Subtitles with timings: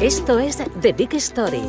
[0.00, 1.68] Esto es The Big Story.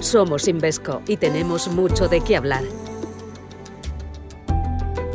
[0.00, 2.62] Somos Invesco y tenemos mucho de qué hablar.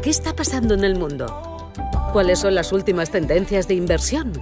[0.02, 1.72] ¿Qué está pasando en el mundo?
[2.12, 4.34] ¿Cuáles son las últimas tendencias de inversión?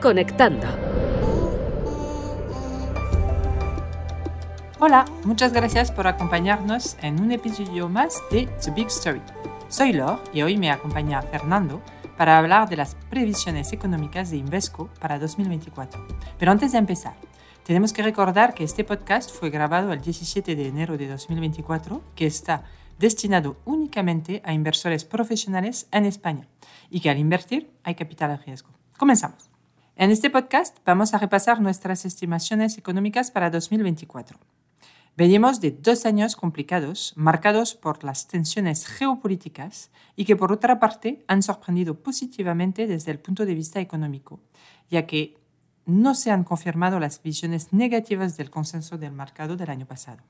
[0.00, 0.68] Conectando.
[4.78, 9.22] Hola, muchas gracias por acompañarnos en un episodio más de The Big Story.
[9.66, 11.82] Soy Lor y hoy me acompaña Fernando
[12.22, 16.06] para hablar de las previsiones económicas de Invesco para 2024.
[16.38, 17.14] Pero antes de empezar,
[17.64, 22.26] tenemos que recordar que este podcast fue grabado el 17 de enero de 2024, que
[22.26, 22.62] está
[22.96, 26.46] destinado únicamente a inversores profesionales en España
[26.90, 28.68] y que al invertir hay capital a riesgo.
[28.96, 29.50] Comenzamos.
[29.96, 34.38] En este podcast vamos a repasar nuestras estimaciones económicas para 2024.
[35.14, 41.22] Venimos de dos años complicados, marcados por las tensiones geopolíticas y que por otra parte
[41.28, 44.40] han sorprendido positivamente desde el punto de vista económico,
[44.90, 45.36] ya que
[45.84, 50.22] no se han confirmado las visiones negativas del consenso del mercado del año pasado.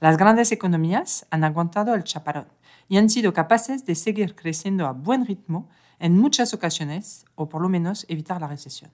[0.00, 2.48] Las grandes economías han aguantado el chaparón
[2.88, 5.68] y han sido capaces de seguir creciendo a buen ritmo
[6.00, 8.90] en muchas ocasiones, o por lo menos evitar la recesión.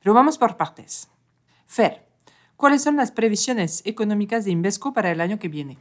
[0.00, 1.08] Pero vamos por partes.
[1.66, 2.05] Fer,
[2.56, 5.76] ¿Cuáles son las previsiones económicas de Invesco para el año que viene?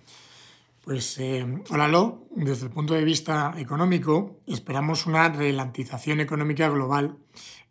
[0.82, 7.18] Pues, eh, hola Lo, desde el punto de vista económico, esperamos una relantización económica global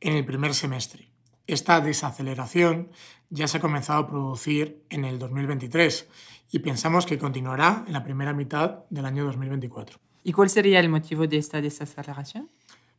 [0.01, 1.11] en el primer semestre.
[1.47, 2.91] Esta desaceleración
[3.29, 6.09] ya se ha comenzado a producir en el 2023
[6.51, 9.99] y pensamos que continuará en la primera mitad del año 2024.
[10.23, 12.51] ¿Y cuál sería el motivo de esta desaceleración?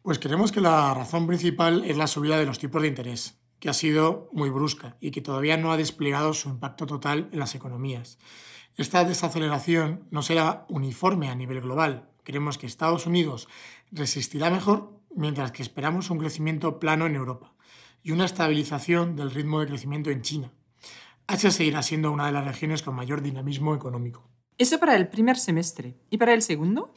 [0.04, 3.72] Pues creemos que la razón principal es la subida de los tipos de interés, que
[3.72, 7.56] ha sido muy brusca y que todavía no ha desplegado su impacto total en las
[7.56, 8.20] economías.
[8.78, 12.08] Esta desaceleración no será uniforme a nivel global.
[12.24, 13.48] Creemos que Estados Unidos
[13.92, 17.56] resistirá mejor, mientras que esperamos un crecimiento plano en Europa
[18.04, 20.54] y una estabilización del ritmo de crecimiento en China.
[21.26, 24.30] Asia seguirá siendo una de las regiones con mayor dinamismo económico.
[24.60, 25.98] Eso para el primer semestre.
[26.12, 26.94] ¿Y para el segundo?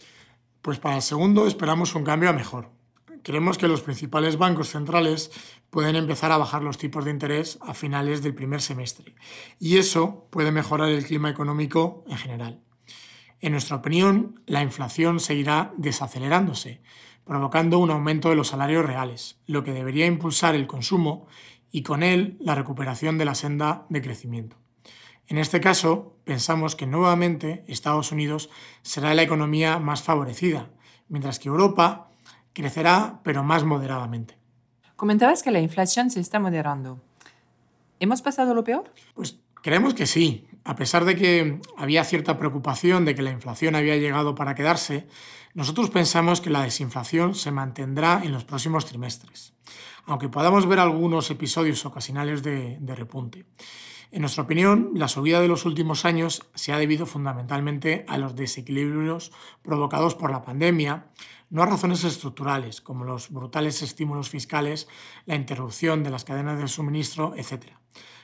[0.60, 2.77] Pues para el segundo esperamos un cambio a mejor.
[3.22, 5.30] Creemos que los principales bancos centrales
[5.70, 9.14] pueden empezar a bajar los tipos de interés a finales del primer semestre
[9.58, 12.60] y eso puede mejorar el clima económico en general.
[13.40, 16.80] En nuestra opinión, la inflación seguirá desacelerándose,
[17.24, 21.26] provocando un aumento de los salarios reales, lo que debería impulsar el consumo
[21.70, 24.56] y con él la recuperación de la senda de crecimiento.
[25.28, 28.48] En este caso, pensamos que nuevamente Estados Unidos
[28.82, 30.70] será la economía más favorecida,
[31.08, 32.07] mientras que Europa
[32.58, 34.36] crecerá, pero más moderadamente.
[34.96, 37.00] Comentabas que la inflación se está moderando.
[38.00, 38.92] ¿Hemos pasado lo peor?
[39.14, 40.48] Pues creemos que sí.
[40.64, 45.06] A pesar de que había cierta preocupación de que la inflación había llegado para quedarse,
[45.54, 49.54] nosotros pensamos que la desinflación se mantendrá en los próximos trimestres,
[50.04, 53.46] aunque podamos ver algunos episodios ocasionales de, de repunte.
[54.10, 58.34] En nuestra opinión, la subida de los últimos años se ha debido fundamentalmente a los
[58.34, 59.30] desequilibrios
[59.62, 61.06] provocados por la pandemia,
[61.50, 64.88] no a razones estructurales, como los brutales estímulos fiscales,
[65.26, 67.72] la interrupción de las cadenas de suministro, etc.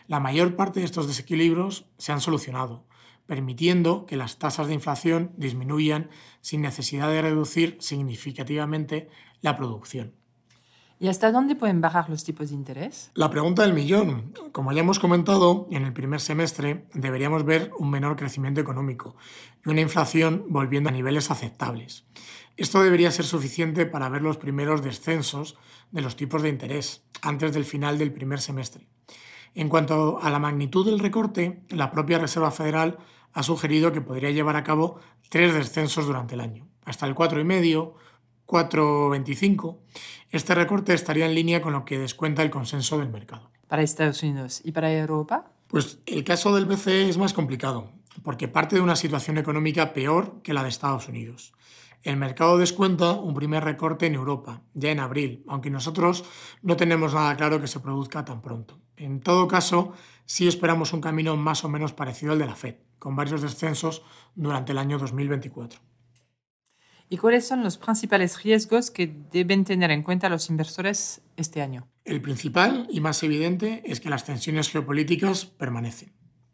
[0.07, 2.85] La mayor parte de estos desequilibrios se han solucionado,
[3.27, 9.09] permitiendo que las tasas de inflación disminuyan sin necesidad de reducir significativamente
[9.41, 10.15] la producción.
[11.01, 13.11] ¿Y hasta dónde pueden bajar los tipos de interés?
[13.15, 14.33] La pregunta del millón.
[14.53, 19.17] Como ya hemos comentado, en el primer semestre deberíamos ver un menor crecimiento económico
[19.67, 22.05] y una inflación volviendo a niveles aceptables.
[22.57, 25.57] Esto debería ser suficiente para ver los primeros descensos
[25.91, 28.87] de los tipos de interés antes del final del primer semestre.
[29.55, 32.99] En cuanto a la magnitud del recorte, la propia Reserva Federal
[33.33, 37.95] ha sugerido que podría llevar a cabo tres descensos durante el año, hasta el 4,5,
[38.47, 39.79] 4,25.
[40.31, 43.51] Este recorte estaría en línea con lo que descuenta el consenso del mercado.
[43.69, 45.51] ¿Para Estados Unidos y para Europa?
[45.69, 47.91] Pues el caso del BCE es más complicado,
[48.23, 51.53] porque parte de una situación económica peor que la de Estados Unidos.
[52.03, 56.25] El mercado descuenta un primer recorte en Europa, ya en abril, aunque nosotros
[56.61, 58.79] no tenemos nada claro que se produzca tan pronto.
[58.97, 59.95] En todo caso,
[60.27, 64.03] sí esperamos un camino más o menos parecido al de la Fed, con varios descensos
[64.35, 65.81] durante el año 2024.
[67.09, 71.87] ¿Y cuáles son los principales riesgos que deben tener en cuenta los inversores este año?
[72.05, 76.13] El principal y más evidente es que las tensiones geopolíticas permanecen.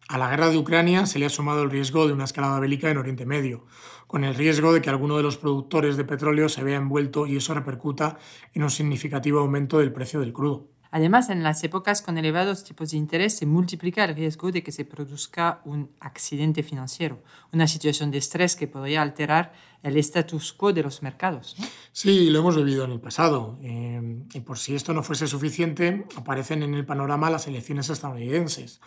[0.08, 2.91] A la guerra de Ucrania se le ha sumado el riesgo de una escalada bélica
[2.91, 3.67] en Oriente Medio,
[4.08, 7.37] con el riesgo de que alguno de los productores de petróleo se vea envuelto y
[7.37, 8.19] eso repercuta
[8.52, 10.69] en un significativo aumento del precio del crudo.
[10.91, 14.73] Además, en las épocas con elevados tipos de interés se multiplica el riesgo de que
[14.73, 17.23] se produzca un accidente financiero,
[17.53, 19.53] una situación de estrés que podría alterar
[19.83, 21.57] el status quo de los mercados.
[21.93, 23.59] Sí, lo hemos vivido en el pasado.
[23.63, 28.81] Eh, y por si esto no fuese suficiente, aparecen en el panorama las elecciones estadounidenses,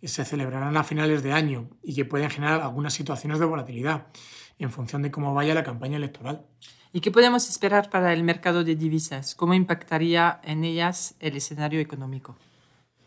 [0.00, 4.08] que se celebrarán a finales de año y que pueden generar algunas situaciones de volatilidad
[4.58, 6.46] en función de cómo vaya la campaña electoral.
[6.92, 9.34] ¿Y qué podemos esperar para el mercado de divisas?
[9.34, 12.36] ¿Cómo impactaría en ellas el escenario económico?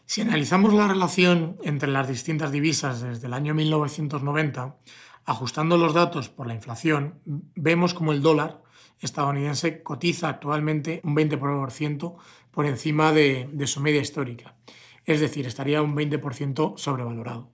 [0.06, 4.76] Si analizamos la relación entre las distintas divisas desde el año 1990,
[5.26, 8.64] ajustando los datos por la inflación, vemos como el dólar
[9.00, 12.16] estadounidense cotiza actualmente un 20%
[12.52, 14.56] por encima de, de su media histórica.
[15.06, 17.52] Es decir, estaría un 20% sobrevalorado.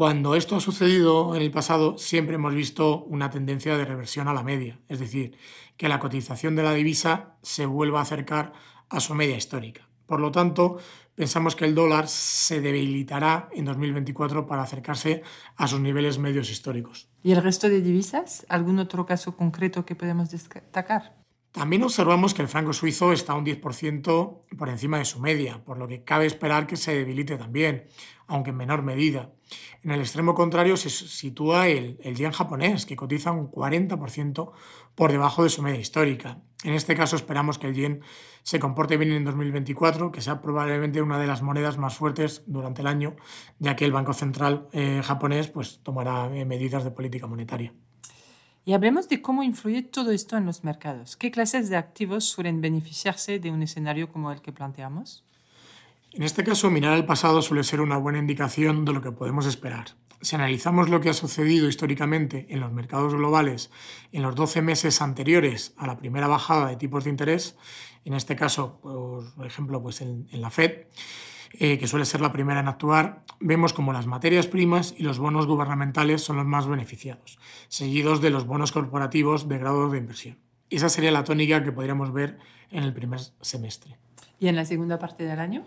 [0.00, 4.32] Cuando esto ha sucedido en el pasado, siempre hemos visto una tendencia de reversión a
[4.32, 5.36] la media, es decir,
[5.76, 8.54] que la cotización de la divisa se vuelva a acercar
[8.88, 9.90] a su media histórica.
[10.06, 10.78] Por lo tanto,
[11.14, 15.22] pensamos que el dólar se debilitará en 2024 para acercarse
[15.56, 17.10] a sus niveles medios históricos.
[17.22, 18.46] ¿Y el resto de divisas?
[18.48, 21.19] ¿Algún otro caso concreto que podemos destacar?
[21.52, 25.78] También observamos que el franco suizo está un 10% por encima de su media, por
[25.78, 27.86] lo que cabe esperar que se debilite también,
[28.28, 29.32] aunque en menor medida.
[29.82, 34.52] En el extremo contrario se sitúa el, yen japonés, que cotiza un 40%
[34.94, 36.38] por debajo de su media histórica.
[36.62, 38.02] En este caso esperamos que el yen
[38.44, 42.82] se comporte bien en 2024, que sea probablemente una de las monedas más fuertes durante
[42.82, 43.16] el año,
[43.58, 47.74] ya que el Banco Central eh, japonés pues, tomará eh, medidas de política monetaria.
[48.64, 51.16] Y hablemos de cómo influye todo esto en los mercados.
[51.16, 55.24] ¿Qué clases de activos suelen beneficiarse de un escenario como el que planteamos?
[56.12, 59.46] En este caso, mirar al pasado suele ser una buena indicación de lo que podemos
[59.46, 59.94] esperar.
[60.20, 63.70] Si analizamos lo que ha sucedido históricamente en los mercados globales
[64.12, 67.56] en los 12 meses anteriores a la primera bajada de tipos de interés,
[68.04, 70.88] en este caso, por ejemplo, pues en, la Fed,
[71.52, 75.18] eh, que suele ser la primera en actuar, vemos como las materias primas y los
[75.18, 77.38] bonos gubernamentales son los más beneficiados,
[77.68, 80.38] seguidos de los bonos corporativos de grado de inversión.
[80.70, 82.38] Esa sería la tónica que podríamos ver
[82.70, 83.98] en el primer semestre.
[84.38, 85.64] ¿Y en la segunda parte del año?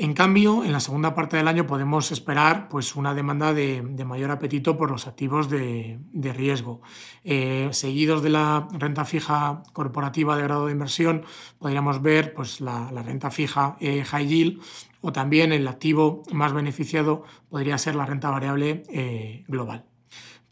[0.00, 4.30] En cambio, en la segunda parte del año podemos esperar pues, una demanda de, mayor
[4.30, 5.98] apetito por los activos de,
[6.36, 6.80] riesgo.
[7.24, 11.24] Eh, seguidos de la renta fija corporativa de grado de inversión,
[11.58, 14.62] podríamos ver pues, la, renta fija eh, high yield
[15.00, 19.84] o también el activo más beneficiado podría ser la renta variable eh, global.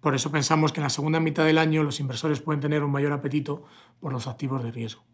[0.00, 2.90] Por eso pensamos que en la segunda mitad del año los inversores pueden tener un
[2.90, 3.62] mayor apetito
[4.00, 5.04] por los activos de riesgo.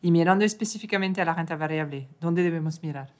[0.00, 3.17] Y mirando específicamente a la renta variable, ¿dónde debemos mirar?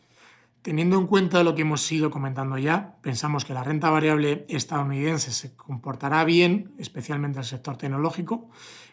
[0.68, 5.32] Teniendo en cuenta lo que hemos ido comentando ya, pensamos que la renta variable estadounidense
[5.32, 8.50] se comportará bien, especialmente el sector tecnológico.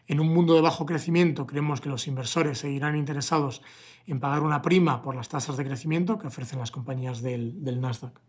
[0.08, 3.62] En un mundo de bajo crecimiento, creemos que los inversores seguirán interesados
[4.08, 7.82] en pagar una prima por las tasas de crecimiento que ofrecen las compañías del, del
[7.82, 8.22] Nasdaq.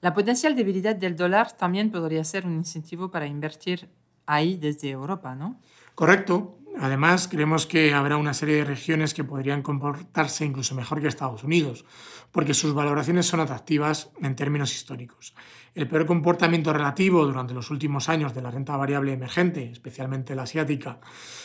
[0.00, 3.90] La potencial debilidad del dólar también podría ser un incentivo para invertir
[4.24, 5.60] ahí desde Europa, ¿no?
[5.94, 6.58] Correcto.
[6.78, 11.42] Además, creemos que habrá una serie de regiones que podrían comportarse incluso mejor que Estados
[11.42, 11.86] Unidos,
[12.32, 15.34] porque sus valoraciones son atractivas en términos históricos.
[15.74, 20.42] El peor comportamiento relativo durante los últimos años de la renta variable emergente, especialmente la
[20.42, 21.00] asiática,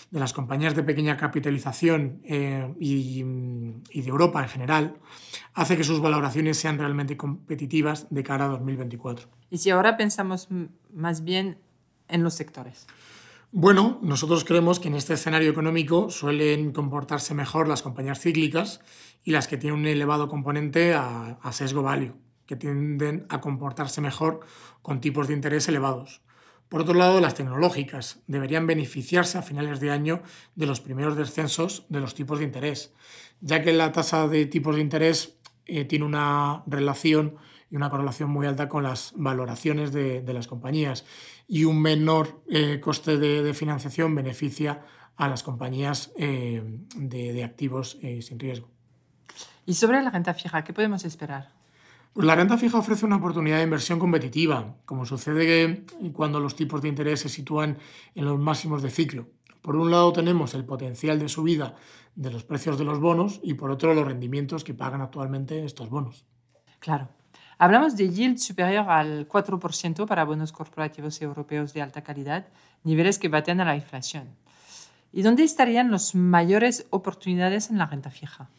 [0.10, 3.24] de las compañías de pequeña capitalización eh, y,
[3.90, 4.98] y de Europa en general,
[5.54, 9.30] hace que sus valoraciones sean realmente competitivas de cara a 2024.
[9.50, 10.50] ¿Y si ahora pensamos
[10.94, 11.58] más bien
[12.08, 12.88] en los sectores?
[13.54, 18.80] Bueno, nosotros creemos que en este escenario económico suelen comportarse mejor las compañías cíclicas
[19.26, 24.40] y las que tienen un elevado componente a, sesgo value, que tienden a comportarse mejor
[24.82, 26.22] con tipos de interés elevados.
[26.70, 30.22] Por otro lado, las tecnológicas deberían beneficiarse a finales de año
[30.56, 32.94] de los primeros descensos de los tipos de interés,
[33.42, 35.36] ya que la tasa de tipos de interés
[35.66, 37.36] eh, tiene una relación
[37.72, 41.06] y una correlación muy alta con las valoraciones de, las compañías
[41.48, 44.84] y un menor eh, coste de, financiación beneficia
[45.16, 46.62] a las compañías eh,
[46.96, 48.68] de, activos eh, sin riesgo.
[49.66, 51.54] ¿Y sobre la renta fija, qué podemos esperar?
[52.14, 56.82] Pues la renta fija ofrece una oportunidad de inversión competitiva, como sucede cuando los tipos
[56.82, 57.78] de interés se sitúan
[58.16, 59.30] en los máximos de ciclo.
[59.62, 61.76] Por un lado tenemos el potencial de subida
[62.16, 65.90] de los precios de los bonos y por otro los rendimientos que pagan actualmente estos
[65.90, 66.26] bonos.
[66.80, 67.21] Claro.
[67.64, 72.48] Hablamos de yield superior al 4% para bonos corporativos europeos de alta calidad,
[72.84, 74.30] niveles que baten a la inflación.
[75.14, 78.50] ¿Y dónde estarían las mayores oportunidades en la renta fija?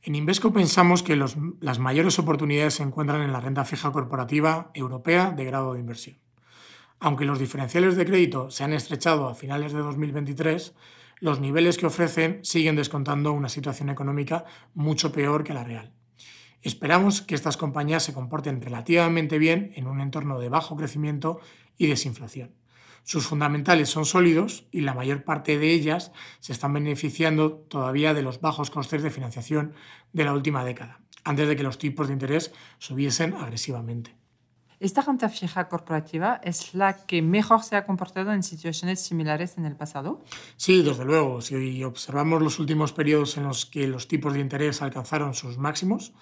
[0.00, 5.32] En Invesco pensamos que las mayores oportunidades se encuentran en la renta fija corporativa europea
[5.32, 6.16] de grado de inversión.
[7.00, 10.72] Aunque los diferenciales de crédito se han estrechado a finales de 2023,
[11.18, 15.90] los niveles que ofrecen siguen descontando una situación económica mucho peor que la real.
[16.62, 21.40] Esperamos que estas compañías se comporten relativamente bien en un entorno de bajo crecimiento
[21.78, 22.54] y desinflación.
[23.04, 26.10] Sus fundamentales son sólidos y la mayor parte de ellas
[26.40, 29.74] se están beneficiando todavía de los bajos costes de financiación
[30.12, 34.16] de la última década, antes de que los tipos de interés subiesen agresivamente.
[34.78, 39.64] ¿Esta renta fija corporativa es la que mejor se ha comportado en situaciones similares en
[39.64, 40.22] el pasado?
[40.58, 41.40] Sí, desde luego.
[41.40, 46.12] Si observamos los últimos periodos en los que los tipos de interés alcanzaron sus máximos,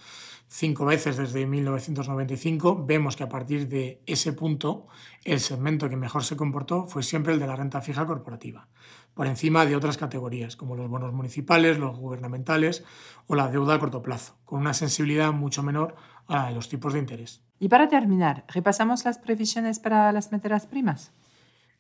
[0.47, 4.87] cinco veces desde 1995, vemos que a partir de ese punto
[5.25, 8.69] el segmento que mejor se comportó fue siempre el de la renta fija corporativa,
[9.15, 12.85] por encima de otras categorías como los bonos municipales, los gubernamentales
[13.27, 15.97] o la deuda a corto plazo, con una sensibilidad mucho menor
[16.29, 17.44] a los tipos de interés.
[17.59, 21.13] Y para terminar, repasamos las previsiones para las materias primas.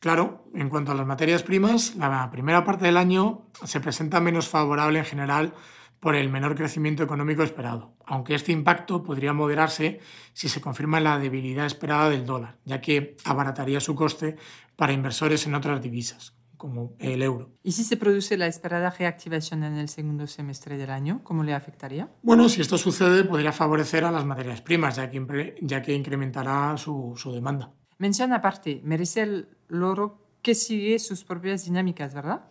[0.00, 4.49] Claro, en cuanto a las materias primas, la primera parte del año se presenta menos
[4.49, 5.54] favorable en general
[5.99, 10.00] por el menor crecimiento económico esperado, aunque este impacto podría moderarse
[10.35, 14.37] si se confirma la debilidad esperada del dólar, ya que abarataría su coste
[14.76, 17.50] para inversores en otras divisas, como el euro.
[17.62, 21.54] ¿Y si se produce la esperada reactivación en el segundo semestre del año, cómo le
[21.54, 22.08] afectaría?
[22.23, 26.76] Bueno, si esto sucede, podría favorecer a las materias primas, ya que, ya que incrementará
[26.76, 27.73] su, su demanda.
[27.99, 29.49] Menciona aparte, merece el
[29.82, 32.44] oro que sigue sus propias dinámicas, ¿verdad?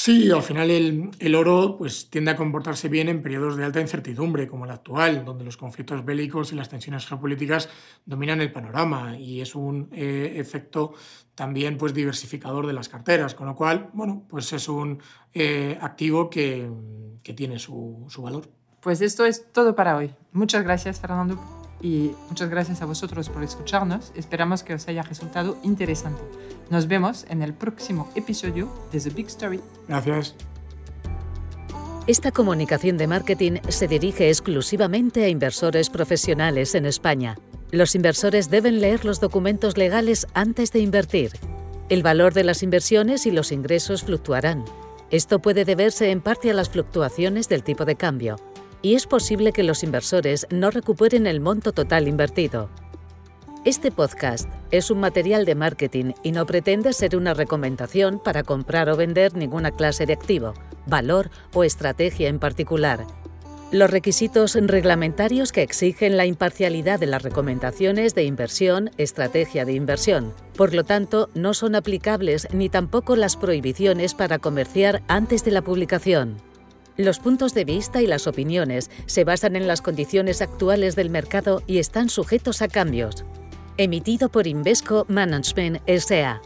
[0.00, 4.46] Sí, al final el, oro pues, tiende a comportarse bien en periodos de alta incertidumbre,
[4.46, 7.68] como el actual, donde los conflictos bélicos y las tensiones geopolíticas
[8.06, 10.94] dominan el panorama y es un eh, efecto
[11.34, 15.02] también pues, diversificador de las carteras, con lo cual bueno, pues es un
[15.34, 16.70] eh, activo que,
[17.24, 18.48] que tiene su, su valor.
[18.80, 20.14] Pues esto es todo para hoy.
[20.30, 24.12] Muchas gracias, Fernando y muchas gracias a vosotros por escucharnos.
[24.14, 26.22] Esperamos que os haya resultado interesante.
[26.70, 29.60] Nos vemos en el próximo episodio de The Big Story.
[29.86, 30.34] Gracias.
[32.06, 37.36] Esta comunicación de marketing se dirige exclusivamente a inversores profesionales en España.
[37.70, 41.32] Los inversores deben leer los documentos legales antes de invertir.
[41.90, 44.64] El valor de las inversiones y los ingresos fluctuarán.
[45.10, 48.36] Esto puede deberse en parte a las fluctuaciones del tipo de cambio,
[48.82, 52.70] y es posible que los inversores no recuperen el monto total invertido.
[53.64, 58.88] Este podcast es un material de marketing y no pretende ser una recomendación para comprar
[58.88, 60.54] o vender ninguna clase de activo,
[60.86, 63.04] valor o estrategia en particular.
[63.70, 70.32] Los requisitos reglamentarios que exigen la imparcialidad de las recomendaciones de inversión, estrategia de inversión.
[70.56, 75.60] Por lo tanto, no son aplicables ni tampoco las prohibiciones para comerciar antes de la
[75.60, 76.47] publicación.
[76.98, 81.62] Los puntos de vista y las opiniones se basan en las condiciones actuales del mercado
[81.68, 83.24] y están sujetos a cambios.
[83.76, 86.42] Emitido por Invesco Management S.A.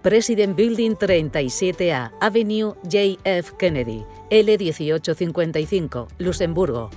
[0.00, 3.52] President Building 37A, Avenue J.F.
[3.58, 6.88] Kennedy, L1855, Luxemburgo.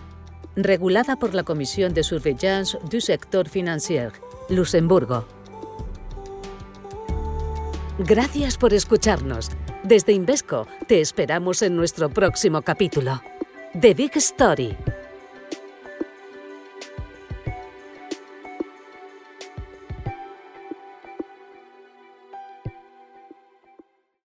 [0.56, 4.14] Regulada por la Comisión de Surveillance du Sector Financier,
[4.48, 5.28] Luxemburgo.
[8.00, 9.50] Gracias por escucharnos.
[9.84, 13.22] Desde Invesco te esperamos en nuestro próximo capítulo.
[13.78, 14.78] The Big Story